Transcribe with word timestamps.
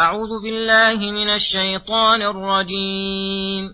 أعوذ 0.00 0.42
بالله 0.42 1.12
من 1.12 1.28
الشيطان 1.28 2.22
الرجيم. 2.22 3.64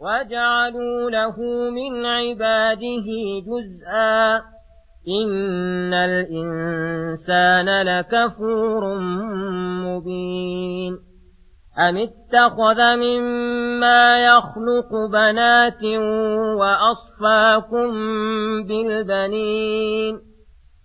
وجعلوا 0.00 1.10
له 1.10 1.36
من 1.70 2.06
عباده 2.06 3.06
جزءا. 3.46 4.36
إن 5.08 5.94
الإنسان 5.94 7.82
لكفور 7.82 8.98
مبين. 9.84 10.98
أم 11.78 11.96
اتخذ 11.96 12.96
مما 12.96 14.24
يخلق 14.24 14.94
بنات 15.12 15.84
وأصفاكم 16.58 17.92
بالبنين. 18.62 20.33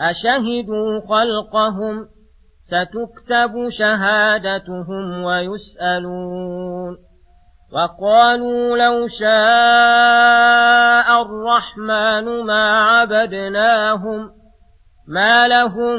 أشهدوا 0.00 1.00
خلقهم 1.08 2.08
ستكتب 2.66 3.68
شهادتهم 3.68 5.24
ويسألون 5.24 6.96
وقالوا 7.72 8.76
لو 8.76 9.06
شاء 9.06 9.32
الرحمن 11.22 12.44
ما 12.46 12.82
عبدناهم 12.82 14.30
ما 15.08 15.48
لهم 15.48 15.98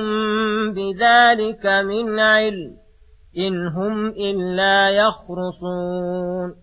بذلك 0.73 1.65
من 1.65 2.19
علم 2.19 2.84
إن 3.37 3.67
هم 3.67 4.07
إلا 4.07 4.89
يخرصون 4.89 6.55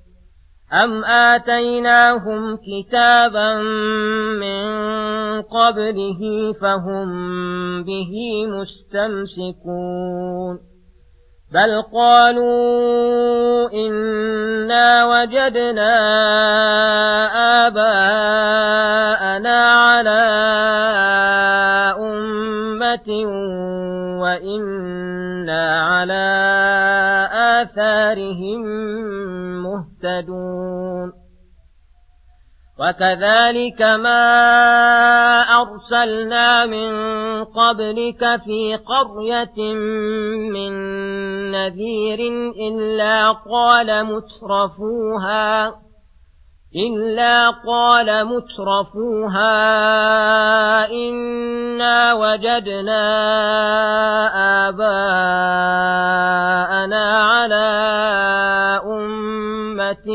أم 0.85 1.05
آتيناهم 1.05 2.57
كتابا 2.57 3.55
من 4.41 4.63
قبله 5.43 6.53
فهم 6.61 7.09
به 7.83 8.13
مستمسكون 8.47 9.93
بل 11.55 11.83
قالوا 11.95 13.71
إنا 13.73 15.05
وجدنا 15.05 15.93
آباءنا 17.67 19.57
على 19.73 20.23
أمة 21.99 23.09
وإنا 24.23 24.92
آثارهم 28.13 28.61
مهتدون 29.63 31.13
وكذلك 32.79 33.83
ما 33.83 34.23
أرسلنا 35.43 36.67
من 36.67 36.93
قبلك 37.45 38.41
في 38.45 38.77
قرية 38.77 39.73
من 40.53 40.73
نذير 41.51 42.19
إلا 42.69 43.33
قال 43.33 44.07
مترفوها 44.07 45.75
إلا 46.77 47.51
قال 47.51 48.25
مترفوها 48.27 49.51
إنا 50.91 52.15
وجدنا 52.15 53.05
آباءنا 54.69 55.83
على 57.05 57.69
أمة 58.85 60.09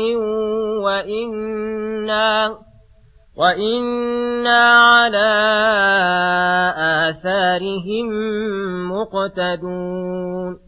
وإنا 0.82 2.58
وإنا 3.36 4.60
على 4.70 5.30
آثارهم 7.08 8.08
مقتدون 8.92 10.67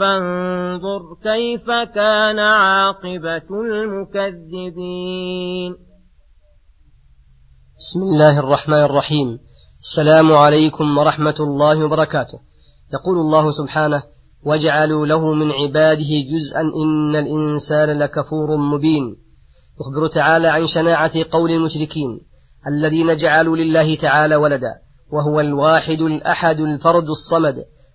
فانظر 0.00 1.02
كيف 1.22 1.66
كان 1.94 2.38
عاقبة 2.38 3.50
المكذبين. 3.64 4.92
بسم 7.78 8.02
الله 8.02 8.38
الرحمن 8.38 8.84
الرحيم. 8.84 9.38
السلام 9.80 10.32
عليكم 10.32 10.98
ورحمة 10.98 11.34
الله 11.40 11.84
وبركاته. 11.84 12.38
يقول 12.94 13.18
الله 13.18 13.50
سبحانه 13.50 14.02
وجعلوا 14.44 15.06
له 15.06 15.32
من 15.32 15.50
عباده 15.52 16.10
جزءا 16.32 16.60
إن 16.60 17.16
الإنسان 17.16 17.98
لكفور 17.98 18.56
مبين 18.56 19.16
يخبر 19.80 20.08
تعالى 20.14 20.48
عن 20.48 20.66
شناعة 20.66 21.12
قول 21.30 21.50
المشركين 21.50 22.20
الذين 22.66 23.16
جعلوا 23.16 23.56
لله 23.56 23.96
تعالى 23.96 24.36
ولدا 24.36 24.74
وهو 25.12 25.40
الواحد 25.40 26.00
الأحد 26.00 26.60
الفرد 26.60 27.08
الصمد 27.08 27.54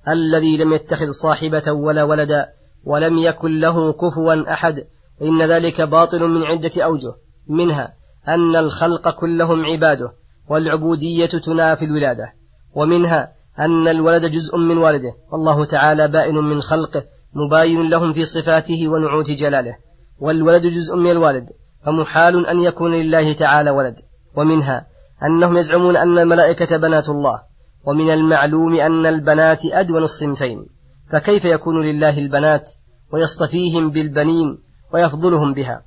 الذي 0.09 0.57
لم 0.57 0.73
يتخذ 0.73 1.11
صاحبة 1.11 1.71
ولا 1.71 2.03
ولدا 2.03 2.45
ولم 2.85 3.17
يكن 3.17 3.59
له 3.59 3.93
كفوا 3.93 4.53
أحد 4.53 4.83
إن 5.21 5.41
ذلك 5.41 5.81
باطل 5.81 6.23
من 6.23 6.43
عدة 6.43 6.83
أوجه. 6.83 7.13
منها 7.49 7.93
أن 8.27 8.55
الخلق 8.55 9.09
كلهم 9.19 9.65
عباده 9.65 10.11
والعبودية 10.49 11.25
تنافي 11.25 11.85
الولادة. 11.85 12.33
ومنها 12.75 13.31
أن 13.59 13.87
الولد 13.87 14.25
جزء 14.25 14.57
من 14.57 14.77
والده. 14.77 15.13
والله 15.31 15.65
تعالى 15.65 16.07
بائن 16.07 16.35
من 16.35 16.61
خلقه 16.61 17.03
مباين 17.33 17.89
لهم 17.89 18.13
في 18.13 18.25
صفاته 18.25 18.87
ونعوت 18.87 19.31
جلاله. 19.31 19.75
والولد 20.19 20.67
جزء 20.67 20.95
من 20.95 21.11
الوالد 21.11 21.49
فمحال 21.85 22.47
أن 22.47 22.59
يكون 22.59 22.93
لله 22.93 23.33
تعالى 23.33 23.69
ولد. 23.69 23.95
ومنها 24.37 24.87
أنهم 25.23 25.57
يزعمون 25.57 25.97
أن 25.97 26.17
الملائكة 26.19 26.77
بنات 26.77 27.09
الله. 27.09 27.54
ومن 27.85 28.09
المعلوم 28.09 28.75
أن 28.75 29.05
البنات 29.05 29.59
أدون 29.65 30.03
الصنفين 30.03 30.65
فكيف 31.09 31.45
يكون 31.45 31.85
لله 31.85 32.19
البنات 32.19 32.71
ويصطفيهم 33.13 33.91
بالبنين 33.91 34.57
ويفضلهم 34.93 35.53
بها؟ 35.53 35.81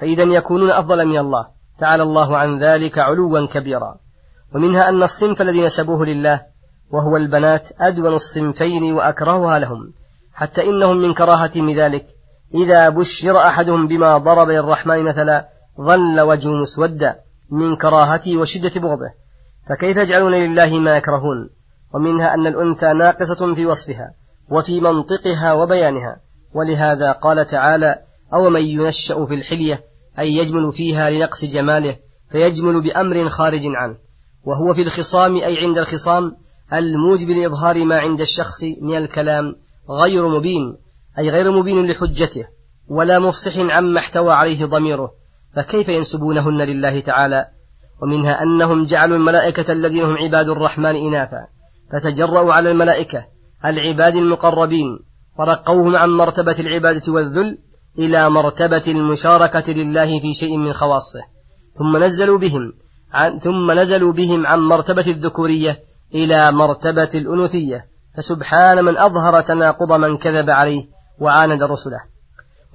فإذا 0.00 0.22
يكونون 0.22 0.70
أفضل 0.70 1.06
من 1.06 1.18
الله 1.18 1.46
تعالى 1.78 2.02
الله 2.02 2.36
عن 2.36 2.58
ذلك 2.58 2.98
علوا 2.98 3.46
كبيرا. 3.46 3.96
ومنها 4.54 4.88
أن 4.88 5.02
الصنف 5.02 5.42
الذي 5.42 5.62
نسبوه 5.62 6.06
لله 6.06 6.42
وهو 6.90 7.16
البنات 7.16 7.68
أدون 7.80 8.14
الصنفين 8.14 8.92
وأكرهها 8.92 9.58
لهم 9.58 9.92
حتى 10.32 10.62
إنهم 10.70 10.96
من 10.96 11.14
كراهتهم 11.14 11.70
ذلك. 11.70 12.06
إذا 12.54 12.88
بشر 12.88 13.38
أحدهم 13.38 13.88
بما 13.88 14.18
ضرب 14.18 14.50
للرحمن 14.50 15.02
مثلا 15.02 15.48
ظل 15.80 16.20
وجهه 16.20 16.62
مسودا 16.62 17.16
من 17.50 17.76
كراهته 17.76 18.36
وشدة 18.36 18.80
بغضه. 18.80 19.23
فكيف 19.68 19.96
يجعلون 19.96 20.34
لله 20.34 20.78
ما 20.78 20.96
يكرهون؟ 20.96 21.50
ومنها 21.94 22.34
أن 22.34 22.46
الأنثى 22.46 22.92
ناقصة 22.92 23.54
في 23.54 23.66
وصفها 23.66 24.14
وفي 24.50 24.80
منطقها 24.80 25.52
وبيانها. 25.52 26.16
ولهذا 26.54 27.12
قال 27.12 27.46
تعالى 27.46 27.98
أو 28.34 28.50
من 28.50 28.60
ينشأ 28.60 29.26
في 29.26 29.34
الحلية 29.34 29.80
أي 30.18 30.36
يجمل 30.36 30.72
فيها 30.72 31.10
لنقص 31.10 31.44
جماله 31.44 31.96
فيجمل 32.30 32.82
بأمر 32.82 33.28
خارج 33.28 33.62
عنه. 33.64 33.96
وهو 34.44 34.74
في 34.74 34.82
الخصام 34.82 35.36
أي 35.36 35.58
عند 35.58 35.78
الخصام 35.78 36.36
الموجب 36.72 37.30
لإظهار 37.30 37.84
ما 37.84 37.98
عند 37.98 38.20
الشخص 38.20 38.62
من 38.82 38.96
الكلام 38.96 39.56
غير 39.90 40.28
مبين 40.28 40.76
أي 41.18 41.30
غير 41.30 41.50
مبين 41.50 41.90
لحجته 41.90 42.44
ولا 42.88 43.18
مفصح 43.18 43.58
عما 43.58 44.00
احتوى 44.00 44.32
عليه 44.32 44.64
ضميره. 44.64 45.10
فكيف 45.56 45.88
ينسبونهن 45.88 46.62
لله 46.62 47.00
تعالى؟ 47.00 47.46
ومنها 48.02 48.42
أنهم 48.42 48.86
جعلوا 48.86 49.16
الملائكة 49.16 49.72
الذين 49.72 50.04
هم 50.04 50.16
عباد 50.16 50.48
الرحمن 50.48 50.96
إناثا 50.96 51.46
فتجرأوا 51.92 52.52
على 52.52 52.70
الملائكة 52.70 53.24
العباد 53.64 54.16
المقربين 54.16 54.98
ورقوهم 55.38 55.96
عن 55.96 56.10
مرتبة 56.10 56.56
العبادة 56.60 57.12
والذل 57.12 57.58
إلى 57.98 58.30
مرتبة 58.30 58.82
المشاركة 58.88 59.72
لله 59.72 60.20
في 60.20 60.34
شيء 60.34 60.56
من 60.56 60.72
خواصه. 60.72 61.20
ثم 61.78 61.96
نزلوا 62.04 62.38
بهم 62.38 62.72
عن 63.12 63.38
ثم 63.38 63.70
نزلوا 63.70 64.12
بهم 64.12 64.46
عن 64.46 64.60
مرتبة 64.60 65.06
الذكورية 65.06 65.78
إلى 66.14 66.52
مرتبة 66.52 67.08
الأنوثية 67.14 67.84
فسبحان 68.16 68.84
من 68.84 68.98
أظهر 68.98 69.40
تناقض 69.40 69.92
من 69.92 70.16
كذب 70.16 70.50
عليه 70.50 70.84
وعاند 71.20 71.62
رسله. 71.62 72.00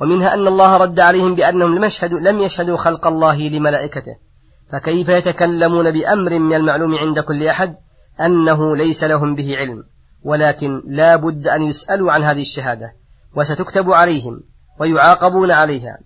ومنها 0.02 0.34
أن 0.34 0.48
الله 0.48 0.78
رد 0.78 1.00
عليهم 1.00 1.36
بأنهم 1.36 1.76
لم 1.76 1.84
يشهدوا, 1.84 2.20
لم 2.20 2.40
يشهدوا 2.40 2.78
خلق 2.78 3.08
الله 3.08 3.50
لملائكته. 3.50 4.29
فكيف 4.72 5.10
يتكلمون 5.10 5.92
بأمر 5.92 6.40
من 6.40 6.54
المعلوم 6.54 6.96
عند 6.96 7.20
كل 7.20 7.48
أحد 7.48 7.76
أنه 8.22 8.76
ليس 8.76 9.04
لهم 9.04 9.36
به 9.36 9.58
علم 9.58 9.84
ولكن 10.24 10.82
لا 10.86 11.16
بد 11.16 11.48
أن 11.48 11.62
يسألوا 11.62 12.12
عن 12.12 12.24
هذه 12.24 12.42
الشهادة 12.42 12.94
وستكتب 13.36 13.92
عليهم 13.92 14.42
ويعاقبون 14.80 15.52
عليها. 15.52 15.98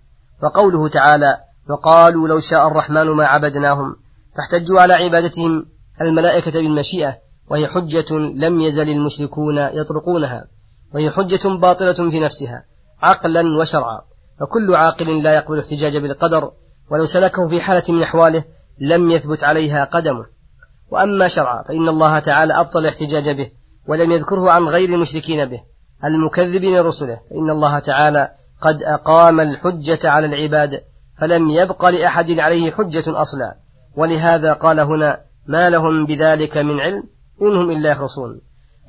وقوله 0.44 0.88
تعالى 0.88 1.38
وقالوا 1.69 2.27
لو 2.27 2.39
شاء 2.39 2.68
الرحمن 2.68 3.07
ما 3.07 3.25
عبدناهم 3.25 3.95
فاحتجوا 4.36 4.81
على 4.81 4.94
عبادتهم 4.94 5.66
الملائكة 6.01 6.51
بالمشيئة 6.51 7.18
وهي 7.50 7.68
حجة 7.68 8.13
لم 8.18 8.62
يزل 8.62 8.89
المشركون 8.89 9.57
يطرقونها 9.57 10.45
وهي 10.94 11.09
حجة 11.09 11.48
باطلة 11.48 12.09
في 12.09 12.19
نفسها 12.19 12.66
عقلا 13.01 13.42
وشرعا. 13.62 14.01
فكل 14.39 14.75
عاقل 14.75 15.24
لا 15.24 15.33
يقبل 15.33 15.54
الاحتجاج 15.54 15.98
بالقدر 15.98 16.51
ولو 16.89 17.06
سلكه 17.06 17.47
في 17.47 17.62
حالة 17.62 17.83
من 17.89 18.03
أحواله 18.03 18.44
لم 18.80 19.12
يثبت 19.12 19.44
عليها 19.44 19.83
قدمه. 19.85 20.25
وأما 20.91 21.27
شرعا 21.27 21.63
فإن 21.63 21.88
الله 21.89 22.19
تعالى 22.19 22.53
أبطل 22.53 22.80
الاحتجاج 22.80 23.24
به 23.24 23.51
ولم 23.88 24.12
يذكره 24.12 24.51
عن 24.51 24.63
غير 24.63 24.89
المشركين 24.89 25.50
به 25.50 25.59
المكذبين 26.06 26.80
رسله. 26.80 27.19
فإن 27.30 27.50
الله 27.50 27.80
تعالى 27.80 28.31
قد 28.62 28.83
أقام 28.83 29.39
الحجة 29.39 30.09
على 30.09 30.25
العباد 30.25 30.69
فلم 31.21 31.50
يبق 31.50 31.85
لأحد 31.85 32.39
عليه 32.39 32.71
حجة 32.71 33.21
أصلا. 33.21 33.56
ولهذا 33.95 34.53
قال 34.53 34.80
هنا 34.80 35.21
ما 35.47 35.69
لهم 35.69 36.06
بذلك 36.06 36.57
من 36.57 36.80
علم 36.80 37.03
إنهم 37.41 37.71
إلا 37.71 37.91
يخرصون. 37.91 38.41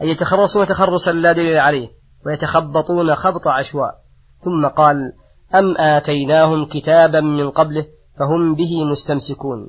أي 0.02 0.08
يتخرصون 0.08 0.67
تخرصا 0.67 1.12
لا 1.12 1.32
دليل 1.32 1.58
عليه 1.58 1.88
ويتخبطون 2.26 3.14
خبط 3.14 3.49
عشواء. 3.49 3.94
ثم 4.41 4.67
قال 4.67 5.12
أم 5.55 5.77
آتيناهم 5.79 6.65
كتابا 6.65 7.21
من 7.21 7.51
قبله 7.51 7.87
فهم 8.19 8.55
به 8.55 8.85
مستمسكون. 8.93 9.69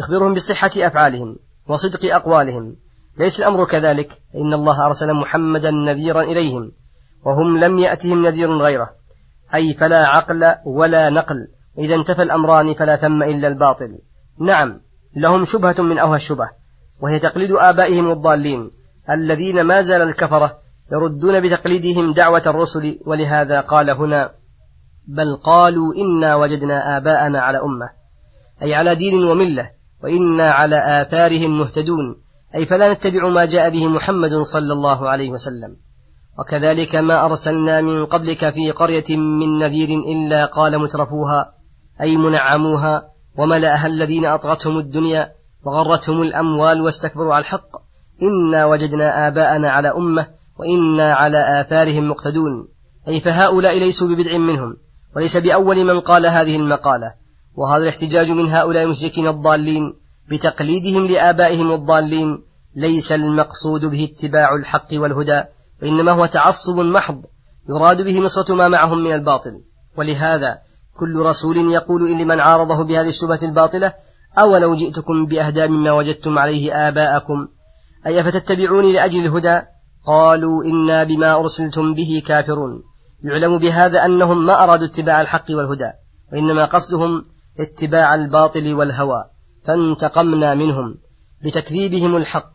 يخبرهم 0.00 0.34
بصحة 0.34 0.70
أفعالهم 0.76 1.36
وصدق 1.68 2.14
أقوالهم. 2.14 2.76
ليس 3.18 3.40
الأمر 3.40 3.66
كذلك. 3.66 4.08
إن 4.34 4.52
الله 4.54 4.86
أرسل 4.86 5.14
محمدا 5.14 5.70
نذيرا 5.70 6.22
إليهم 6.22 6.72
وهم 7.24 7.58
لم 7.58 7.78
يأتهم 7.78 8.26
نذير 8.26 8.50
غيره. 8.56 8.90
أي 9.54 9.74
فلا 9.74 10.06
عقل 10.06 10.54
ولا 10.64 11.10
نقل. 11.10 11.48
إذا 11.78 11.94
انتفى 11.94 12.22
الأمران 12.22 12.74
فلا 12.74 12.96
ثم 12.96 13.22
إلا 13.22 13.48
الباطل. 13.48 13.98
نعم 14.40 14.80
لهم 15.16 15.44
شبهة 15.44 15.82
من 15.82 15.98
أوهى 15.98 16.16
الشبه 16.16 16.50
وهي 17.00 17.18
تقليد 17.18 17.52
آبائهم 17.52 18.10
الضالين 18.10 18.70
الذين 19.10 19.60
ما 19.60 19.82
زال 19.82 20.02
الكفرة 20.02 20.58
يردون 20.92 21.40
بتقليدهم 21.40 22.12
دعوة 22.12 22.42
الرسل 22.46 22.98
ولهذا 23.06 23.60
قال 23.60 23.90
هنا 23.90 24.30
بل 25.06 25.36
قالوا 25.44 25.94
إنا 25.94 26.34
وجدنا 26.34 26.96
آباءنا 26.96 27.40
على 27.40 27.58
أمة 27.58 27.90
أي 28.62 28.74
على 28.74 28.94
دين 28.94 29.24
وملة 29.24 29.70
وإنا 30.02 30.50
على 30.50 31.02
آثارهم 31.02 31.58
مهتدون 31.58 32.16
أي 32.54 32.66
فلا 32.66 32.92
نتبع 32.92 33.28
ما 33.28 33.44
جاء 33.44 33.70
به 33.70 33.88
محمد 33.88 34.34
صلى 34.34 34.72
الله 34.72 35.08
عليه 35.08 35.30
وسلم. 35.30 35.76
وكذلك 36.38 36.96
ما 36.96 37.24
أرسلنا 37.24 37.80
من 37.80 38.06
قبلك 38.06 38.54
في 38.54 38.70
قرية 38.70 39.16
من 39.16 39.58
نذير 39.58 39.88
إلا 39.88 40.44
قال 40.44 40.78
مترفوها 40.78 41.54
أي 42.00 42.16
منعموها 42.16 43.02
وملأها 43.38 43.86
الذين 43.86 44.24
أطغتهم 44.24 44.78
الدنيا 44.78 45.28
وغرتهم 45.64 46.22
الأموال 46.22 46.80
واستكبروا 46.80 47.34
على 47.34 47.42
الحق. 47.42 47.70
إنا 48.22 48.66
وجدنا 48.66 49.28
آباءنا 49.28 49.70
على 49.70 49.88
أمة 49.88 50.26
وإنا 50.58 51.14
على 51.14 51.60
آثارهم 51.60 52.08
مقتدون. 52.08 52.68
أي 53.08 53.20
فهؤلاء 53.20 53.78
ليسوا 53.78 54.08
ببدع 54.08 54.38
منهم. 54.38 54.76
وليس 55.16 55.36
بأول 55.36 55.84
من 55.84 56.00
قال 56.00 56.26
هذه 56.26 56.56
المقالة 56.56 57.14
وهذا 57.56 57.82
الاحتجاج 57.82 58.30
من 58.30 58.48
هؤلاء 58.48 58.82
المشركين 58.82 59.28
الضالين 59.28 59.82
بتقليدهم 60.30 61.06
لآبائهم 61.06 61.72
الضالين 61.72 62.42
ليس 62.76 63.12
المقصود 63.12 63.84
به 63.84 64.08
اتباع 64.12 64.54
الحق 64.54 64.88
والهدى 64.92 65.42
وإنما 65.82 66.12
هو 66.12 66.26
تعصب 66.26 66.78
محض 66.78 67.22
يراد 67.68 67.96
به 67.96 68.20
نصرة 68.20 68.54
ما 68.54 68.68
معهم 68.68 68.98
من 68.98 69.12
الباطل. 69.12 69.50
ولهذا 69.98 70.58
كل 70.98 71.26
رسول 71.26 71.56
يقول 71.56 72.08
إن 72.08 72.18
لمن 72.22 72.40
عارضه 72.40 72.84
بهذه 72.84 73.08
الشبهة 73.08 73.38
الباطلة 73.42 73.92
أولو 74.38 74.74
جئتكم 74.74 75.26
بأهدى 75.26 75.66
مما 75.66 75.92
وجدتم 75.92 76.38
عليه 76.38 76.88
آباءكم؟ 76.88 77.48
أي 78.06 78.20
أفتتبعوني 78.20 78.92
لأجل 78.92 79.26
الهدى؟ 79.26 79.62
قالوا 80.06 80.64
إنا 80.64 81.04
بما 81.04 81.34
أرسلتم 81.34 81.94
به 81.94 82.22
كافرون. 82.26 82.82
يعلم 83.24 83.58
بهذا 83.58 84.04
أنهم 84.04 84.46
ما 84.46 84.64
أرادوا 84.64 84.86
اتباع 84.86 85.20
الحق 85.20 85.44
والهدى 85.50 85.90
وإنما 86.32 86.64
قصدهم 86.64 87.24
اتباع 87.60 88.14
الباطل 88.14 88.74
والهوى 88.74 89.24
فانتقمنا 89.64 90.54
منهم 90.54 90.94
بتكذيبهم 91.44 92.16
الحق 92.16 92.52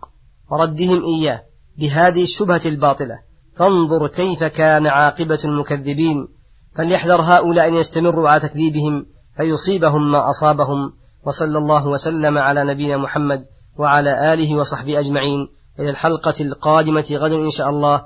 وردهم 0.51 1.03
إياه 1.03 1.41
بهذه 1.79 2.23
الشبهة 2.23 2.61
الباطلة. 2.65 3.19
فانظر 3.55 4.07
كيف 4.07 4.43
كان 4.43 4.87
عاقبة 4.87 5.39
المكذبين 5.45 6.27
فليحذر 6.75 7.21
هؤلاء 7.21 7.67
أن 7.67 7.73
يستمروا 7.73 8.29
على 8.29 8.39
تكذيبهم 8.39 9.05
فيصيبهم 9.37 10.11
ما 10.11 10.29
أصابهم. 10.29 10.93
وصلى 11.25 11.57
الله 11.57 11.87
وسلم 11.87 12.37
على 12.37 12.63
نبينا 12.63 12.97
محمد 12.97 13.45
وعلى 13.77 14.33
آله 14.33 14.55
وصحبه 14.55 14.99
أجمعين. 14.99 15.47
إلى 15.79 15.89
الحلقة 15.89 16.33
القادمة 16.41 17.05
غدا 17.11 17.35
إن 17.35 17.49
شاء 17.49 17.69
الله. 17.69 18.05